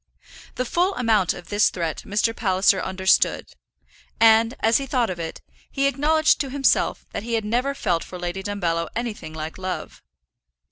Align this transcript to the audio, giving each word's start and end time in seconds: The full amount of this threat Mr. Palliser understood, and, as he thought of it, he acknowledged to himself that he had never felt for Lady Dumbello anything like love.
The 0.55 0.65
full 0.65 0.95
amount 0.95 1.35
of 1.35 1.49
this 1.49 1.69
threat 1.69 2.01
Mr. 2.07 2.35
Palliser 2.35 2.81
understood, 2.81 3.51
and, 4.19 4.55
as 4.61 4.77
he 4.77 4.87
thought 4.87 5.11
of 5.11 5.19
it, 5.19 5.41
he 5.69 5.85
acknowledged 5.85 6.41
to 6.41 6.49
himself 6.49 7.05
that 7.11 7.21
he 7.21 7.35
had 7.35 7.45
never 7.45 7.75
felt 7.75 8.03
for 8.03 8.17
Lady 8.17 8.41
Dumbello 8.41 8.89
anything 8.95 9.35
like 9.35 9.59
love. 9.59 10.01